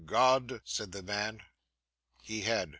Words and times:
said 0.63 0.91
the 0.91 1.03
man. 1.03 1.37
He 2.23 2.41
had. 2.41 2.69